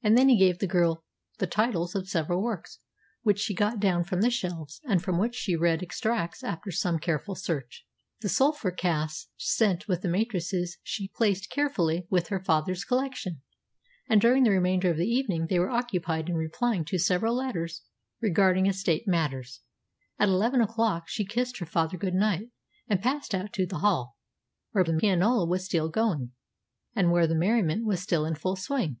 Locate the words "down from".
3.80-4.20